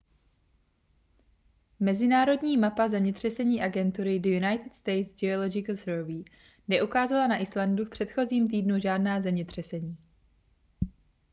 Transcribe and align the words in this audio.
mezinárodní 1.79 2.57
mapa 2.57 2.89
zemětřesení 2.89 3.61
agentury 3.61 4.19
the 4.19 4.29
united 4.29 4.75
states 4.75 5.15
geological 5.15 5.77
survey 5.77 6.23
neukázala 6.67 7.27
na 7.27 7.37
islandu 7.37 7.85
v 7.85 7.89
předchozím 7.89 8.49
týdnu 8.49 8.79
žádná 8.79 9.21
zemětřesení 9.21 9.97